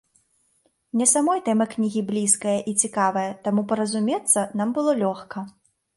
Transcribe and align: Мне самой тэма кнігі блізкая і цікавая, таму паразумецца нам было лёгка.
Мне 0.95 1.07
самой 1.11 1.43
тэма 1.49 1.67
кнігі 1.73 2.01
блізкая 2.09 2.57
і 2.71 2.75
цікавая, 2.87 3.29
таму 3.49 3.61
паразумецца 3.73 4.49
нам 4.63 4.73
было 4.79 4.91
лёгка. 5.05 5.37